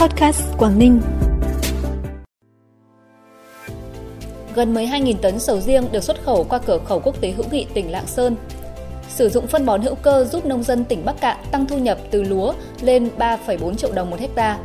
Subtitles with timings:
[0.00, 1.00] Podcast Quảng Ninh.
[4.54, 7.66] Gần 12.000 tấn sầu riêng được xuất khẩu qua cửa khẩu quốc tế hữu nghị
[7.74, 8.36] tỉnh Lạng Sơn.
[9.08, 11.98] Sử dụng phân bón hữu cơ giúp nông dân tỉnh Bắc Cạn tăng thu nhập
[12.10, 14.58] từ lúa lên 3,4 triệu đồng một hecta.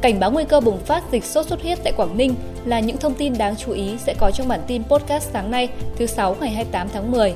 [0.00, 2.34] Cảnh báo nguy cơ bùng phát dịch sốt xuất huyết tại Quảng Ninh
[2.64, 5.68] là những thông tin đáng chú ý sẽ có trong bản tin podcast sáng nay,
[5.96, 7.34] thứ Sáu ngày 28 tháng 10.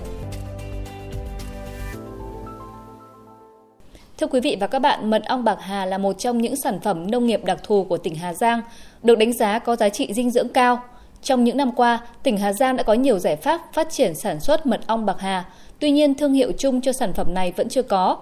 [4.19, 6.81] Thưa quý vị và các bạn, mật ong bạc hà là một trong những sản
[6.81, 8.63] phẩm nông nghiệp đặc thù của tỉnh Hà Giang,
[9.03, 10.83] được đánh giá có giá trị dinh dưỡng cao.
[11.23, 14.41] Trong những năm qua, tỉnh Hà Giang đã có nhiều giải pháp phát triển sản
[14.41, 15.45] xuất mật ong bạc hà,
[15.79, 18.17] tuy nhiên thương hiệu chung cho sản phẩm này vẫn chưa có.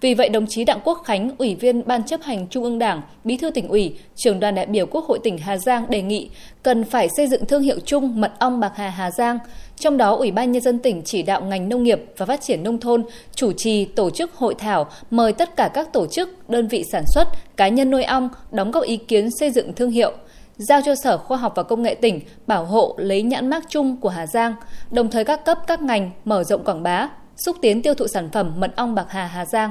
[0.00, 3.02] Vì vậy, đồng chí Đặng Quốc Khánh, Ủy viên Ban chấp hành Trung ương Đảng,
[3.24, 6.30] Bí thư tỉnh ủy, trưởng đoàn đại biểu Quốc hội tỉnh Hà Giang đề nghị
[6.62, 9.38] cần phải xây dựng thương hiệu chung mật ong bạc hà Hà Giang.
[9.76, 12.62] Trong đó, Ủy ban Nhân dân tỉnh chỉ đạo ngành nông nghiệp và phát triển
[12.62, 16.68] nông thôn chủ trì tổ chức hội thảo mời tất cả các tổ chức, đơn
[16.68, 20.12] vị sản xuất, cá nhân nuôi ong đóng góp ý kiến xây dựng thương hiệu
[20.56, 23.96] giao cho Sở Khoa học và Công nghệ tỉnh bảo hộ lấy nhãn mác chung
[23.96, 24.54] của Hà Giang,
[24.90, 28.28] đồng thời các cấp các ngành mở rộng quảng bá, xúc tiến tiêu thụ sản
[28.32, 29.70] phẩm mật ong bạc hà Hà Giang.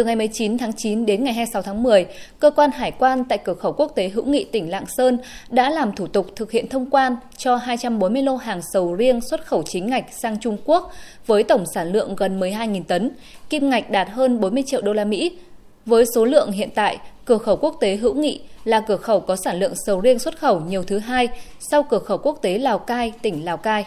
[0.00, 2.06] Từ ngày 19 tháng 9 đến ngày 26 tháng 10,
[2.38, 5.18] cơ quan hải quan tại cửa khẩu quốc tế hữu nghị tỉnh Lạng Sơn
[5.50, 9.46] đã làm thủ tục thực hiện thông quan cho 240 lô hàng sầu riêng xuất
[9.46, 10.92] khẩu chính ngạch sang Trung Quốc
[11.26, 13.10] với tổng sản lượng gần 12.000 tấn,
[13.50, 15.38] kim ngạch đạt hơn 40 triệu đô la Mỹ.
[15.86, 19.36] Với số lượng hiện tại, cửa khẩu quốc tế hữu nghị là cửa khẩu có
[19.36, 21.28] sản lượng sầu riêng xuất khẩu nhiều thứ hai
[21.70, 23.84] sau cửa khẩu quốc tế Lào Cai, tỉnh Lào Cai.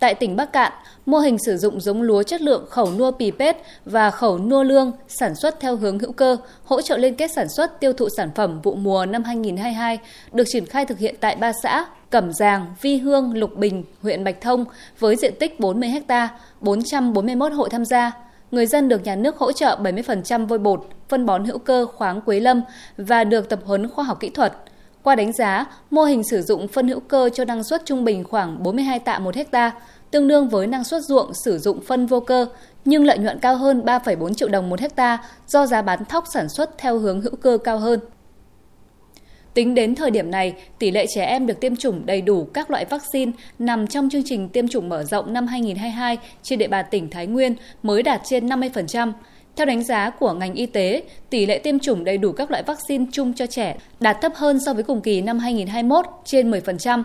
[0.00, 0.72] Tại tỉnh Bắc Cạn,
[1.06, 4.62] mô hình sử dụng giống lúa chất lượng khẩu nua pì pết và khẩu nua
[4.62, 8.08] lương sản xuất theo hướng hữu cơ, hỗ trợ liên kết sản xuất tiêu thụ
[8.16, 9.98] sản phẩm vụ mùa năm 2022
[10.32, 14.24] được triển khai thực hiện tại ba xã Cẩm Giàng, Vi Hương, Lục Bình, huyện
[14.24, 14.64] Bạch Thông
[14.98, 16.28] với diện tích 40 ha,
[16.60, 18.12] 441 hộ tham gia.
[18.50, 22.20] Người dân được nhà nước hỗ trợ 70% vôi bột, phân bón hữu cơ khoáng
[22.20, 22.62] Quế Lâm
[22.96, 24.52] và được tập huấn khoa học kỹ thuật–
[25.06, 28.24] qua đánh giá, mô hình sử dụng phân hữu cơ cho năng suất trung bình
[28.24, 29.72] khoảng 42 tạ một hecta,
[30.10, 32.46] tương đương với năng suất ruộng sử dụng phân vô cơ,
[32.84, 36.48] nhưng lợi nhuận cao hơn 3,4 triệu đồng một hecta do giá bán thóc sản
[36.48, 38.00] xuất theo hướng hữu cơ cao hơn.
[39.54, 42.70] Tính đến thời điểm này, tỷ lệ trẻ em được tiêm chủng đầy đủ các
[42.70, 46.84] loại vaccine nằm trong chương trình tiêm chủng mở rộng năm 2022 trên địa bàn
[46.90, 49.12] tỉnh Thái Nguyên mới đạt trên 50%.
[49.56, 52.62] Theo đánh giá của ngành y tế, tỷ lệ tiêm chủng đầy đủ các loại
[52.62, 57.02] vaccine chung cho trẻ đạt thấp hơn so với cùng kỳ năm 2021 trên 10%.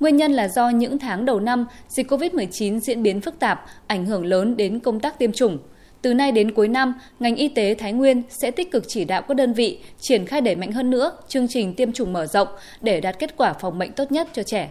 [0.00, 4.06] Nguyên nhân là do những tháng đầu năm, dịch COVID-19 diễn biến phức tạp, ảnh
[4.06, 5.58] hưởng lớn đến công tác tiêm chủng.
[6.02, 9.22] Từ nay đến cuối năm, ngành y tế Thái Nguyên sẽ tích cực chỉ đạo
[9.22, 12.48] các đơn vị triển khai đẩy mạnh hơn nữa chương trình tiêm chủng mở rộng
[12.80, 14.70] để đạt kết quả phòng bệnh tốt nhất cho trẻ.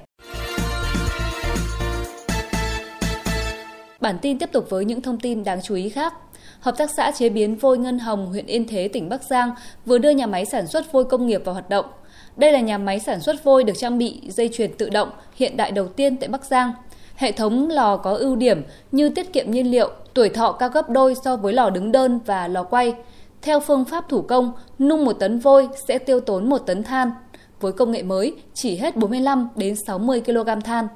[4.02, 6.14] Bản tin tiếp tục với những thông tin đáng chú ý khác.
[6.60, 9.52] Hợp tác xã chế biến vôi Ngân Hồng, huyện Yên Thế, tỉnh Bắc Giang
[9.86, 11.86] vừa đưa nhà máy sản xuất vôi công nghiệp vào hoạt động.
[12.38, 15.58] Đây là nhà máy sản xuất vôi được trang bị dây chuyền tự động hiện
[15.58, 16.74] đại đầu tiên tại Bắc Giang.
[17.16, 20.90] Hệ thống lò có ưu điểm như tiết kiệm nhiên liệu, tuổi thọ cao gấp
[20.90, 22.94] đôi so với lò đứng đơn và lò quay.
[23.42, 27.12] Theo phương pháp thủ công, nung một tấn vôi sẽ tiêu tốn một tấn than.
[27.60, 30.88] Với công nghệ mới, chỉ hết 45 đến 60 kg than.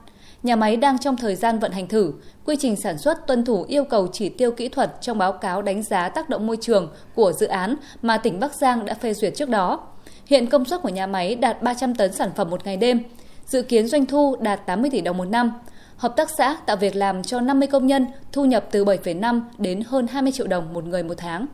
[0.46, 2.14] Nhà máy đang trong thời gian vận hành thử,
[2.46, 5.62] quy trình sản xuất tuân thủ yêu cầu chỉ tiêu kỹ thuật trong báo cáo
[5.62, 9.14] đánh giá tác động môi trường của dự án mà tỉnh Bắc Giang đã phê
[9.14, 9.88] duyệt trước đó.
[10.26, 13.04] Hiện công suất của nhà máy đạt 300 tấn sản phẩm một ngày đêm,
[13.46, 15.54] dự kiến doanh thu đạt 80 tỷ đồng một năm.
[15.98, 19.82] Hợp tác xã tạo việc làm cho 50 công nhân, thu nhập từ 7,5 đến
[19.88, 21.46] hơn 20 triệu đồng một người một tháng.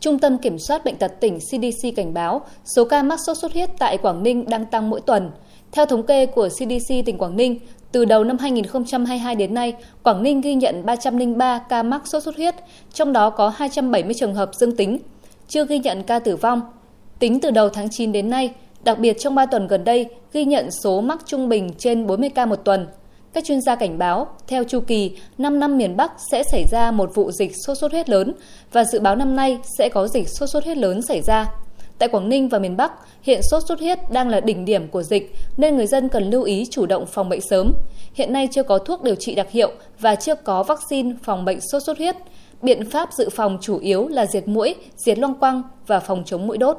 [0.00, 2.40] Trung tâm Kiểm soát Bệnh tật tỉnh CDC cảnh báo
[2.76, 5.30] số ca mắc sốt xuất huyết tại Quảng Ninh đang tăng mỗi tuần–
[5.72, 7.58] theo thống kê của CDC tỉnh Quảng Ninh,
[7.92, 12.36] từ đầu năm 2022 đến nay, Quảng Ninh ghi nhận 303 ca mắc sốt xuất
[12.36, 12.54] huyết,
[12.92, 14.98] trong đó có 270 trường hợp dương tính,
[15.48, 16.60] chưa ghi nhận ca tử vong.
[17.18, 18.52] Tính từ đầu tháng 9 đến nay,
[18.84, 22.30] đặc biệt trong 3 tuần gần đây, ghi nhận số mắc trung bình trên 40
[22.34, 22.86] ca một tuần.
[23.32, 26.90] Các chuyên gia cảnh báo, theo chu kỳ, 5 năm miền Bắc sẽ xảy ra
[26.90, 28.34] một vụ dịch sốt xuất huyết lớn
[28.72, 31.46] và dự báo năm nay sẽ có dịch sốt xuất huyết lớn xảy ra.
[31.98, 32.92] Tại Quảng Ninh và miền Bắc,
[33.22, 36.42] hiện sốt xuất huyết đang là đỉnh điểm của dịch nên người dân cần lưu
[36.42, 37.72] ý chủ động phòng bệnh sớm.
[38.14, 41.58] Hiện nay chưa có thuốc điều trị đặc hiệu và chưa có vaccine phòng bệnh
[41.72, 42.16] sốt xuất huyết.
[42.62, 46.46] Biện pháp dự phòng chủ yếu là diệt mũi, diệt loang quăng và phòng chống
[46.46, 46.78] mũi đốt.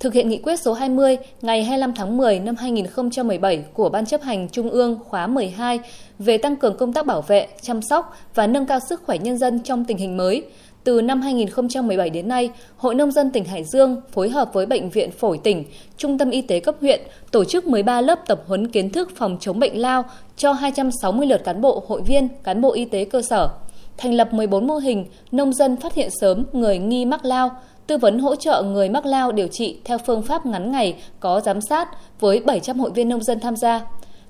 [0.00, 4.22] Thực hiện nghị quyết số 20 ngày 25 tháng 10 năm 2017 của Ban chấp
[4.22, 5.80] hành Trung ương khóa 12
[6.18, 9.38] về tăng cường công tác bảo vệ, chăm sóc và nâng cao sức khỏe nhân
[9.38, 10.42] dân trong tình hình mới,
[10.84, 14.90] từ năm 2017 đến nay, Hội Nông dân tỉnh Hải Dương phối hợp với Bệnh
[14.90, 15.64] viện Phổi tỉnh,
[15.96, 17.00] Trung tâm Y tế cấp huyện
[17.30, 20.04] tổ chức 13 lớp tập huấn kiến thức phòng chống bệnh lao
[20.36, 23.48] cho 260 lượt cán bộ hội viên, cán bộ y tế cơ sở.
[23.96, 27.50] thành lập 14 mô hình nông dân phát hiện sớm người nghi mắc lao,
[27.86, 31.40] tư vấn hỗ trợ người mắc lao điều trị theo phương pháp ngắn ngày có
[31.40, 31.88] giám sát
[32.20, 33.80] với 700 hội viên nông dân tham gia.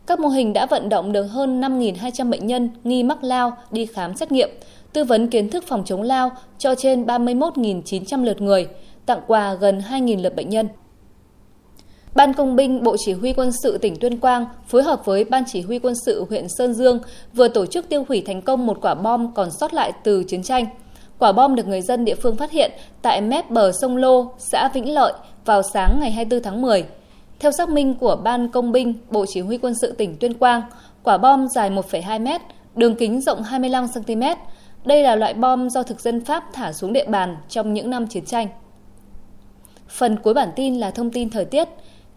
[0.06, 3.86] Các mô hình đã vận động được hơn 5.200 bệnh nhân nghi mắc lao đi
[3.86, 4.48] khám xét nghiệm,
[4.92, 8.68] tư vấn kiến thức phòng chống lao cho trên 31.900 lượt người,
[9.06, 10.68] tặng quà gần 2.000 lượt bệnh nhân.
[12.14, 15.44] Ban Công binh Bộ Chỉ huy Quân sự tỉnh Tuyên Quang phối hợp với Ban
[15.46, 16.98] Chỉ huy Quân sự huyện Sơn Dương
[17.34, 20.42] vừa tổ chức tiêu hủy thành công một quả bom còn sót lại từ chiến
[20.42, 20.66] tranh.
[21.18, 22.72] Quả bom được người dân địa phương phát hiện
[23.02, 25.12] tại mép bờ sông Lô, xã Vĩnh Lợi
[25.44, 26.84] vào sáng ngày 24 tháng 10.
[27.38, 30.62] Theo xác minh của Ban Công binh Bộ Chỉ huy Quân sự tỉnh Tuyên Quang,
[31.02, 32.42] quả bom dài 1,2 m,
[32.76, 34.22] đường kính rộng 25 cm.
[34.84, 38.06] Đây là loại bom do thực dân Pháp thả xuống địa bàn trong những năm
[38.06, 38.48] chiến tranh.
[39.88, 41.68] Phần cuối bản tin là thông tin thời tiết.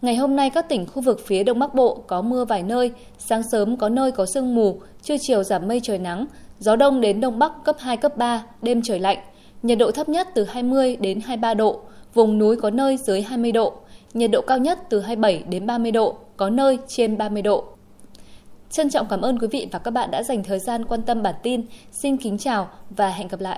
[0.02, 2.92] Ngày hôm nay các tỉnh khu vực phía Đông Bắc Bộ có mưa vài nơi,
[3.18, 6.26] sáng sớm có nơi có sương mù, trưa chiều giảm mây trời nắng,
[6.58, 9.18] gió đông đến đông bắc cấp 2 cấp 3, đêm trời lạnh.
[9.62, 11.80] Nhiệt độ thấp nhất từ 20 đến 23 độ,
[12.14, 13.72] vùng núi có nơi dưới 20 độ,
[14.14, 17.75] nhiệt độ cao nhất từ 27 đến 30 độ, có nơi trên 30 độ.
[18.70, 21.22] Trân trọng cảm ơn quý vị và các bạn đã dành thời gian quan tâm
[21.22, 21.62] bản tin.
[21.92, 23.54] Xin kính chào và hẹn gặp lại.